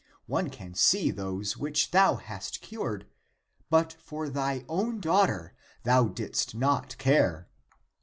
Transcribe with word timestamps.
One 0.25 0.49
can 0.49 0.73
see 0.73 1.11
those 1.11 1.57
which 1.57 1.91
thou 1.91 2.15
hast 2.15 2.59
cured; 2.61 3.05
but 3.69 3.93
for 4.03 4.29
thy 4.29 4.65
own 4.67 4.99
daughter 4.99 5.53
thou 5.83 6.07
didst 6.07 6.55
not 6.55 6.97
care." 6.97 7.47